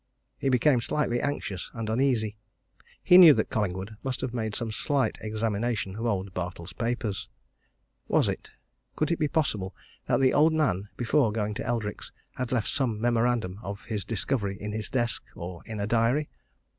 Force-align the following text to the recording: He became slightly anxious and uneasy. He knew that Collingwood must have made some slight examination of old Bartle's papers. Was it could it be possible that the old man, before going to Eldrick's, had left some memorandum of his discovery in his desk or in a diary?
He 0.39 0.49
became 0.49 0.81
slightly 0.81 1.21
anxious 1.21 1.69
and 1.75 1.87
uneasy. 1.87 2.35
He 3.03 3.19
knew 3.19 3.35
that 3.35 3.51
Collingwood 3.51 3.97
must 4.01 4.21
have 4.21 4.33
made 4.33 4.55
some 4.55 4.71
slight 4.71 5.19
examination 5.21 5.95
of 5.95 6.07
old 6.07 6.33
Bartle's 6.33 6.73
papers. 6.73 7.29
Was 8.07 8.27
it 8.27 8.49
could 8.95 9.11
it 9.11 9.19
be 9.19 9.27
possible 9.27 9.75
that 10.07 10.19
the 10.19 10.33
old 10.33 10.53
man, 10.53 10.89
before 10.97 11.31
going 11.31 11.53
to 11.53 11.65
Eldrick's, 11.67 12.11
had 12.33 12.51
left 12.51 12.69
some 12.69 12.99
memorandum 12.99 13.59
of 13.61 13.85
his 13.85 14.03
discovery 14.03 14.57
in 14.59 14.71
his 14.71 14.89
desk 14.89 15.21
or 15.35 15.61
in 15.67 15.79
a 15.79 15.85
diary? 15.85 16.31